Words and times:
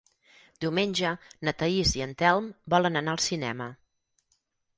Diumenge 0.63 1.11
na 1.47 1.53
Thaís 1.59 1.91
i 1.99 2.03
en 2.07 2.15
Telm 2.23 2.49
volen 2.75 3.01
anar 3.03 3.15
al 3.15 3.23
cinema. 3.27 3.71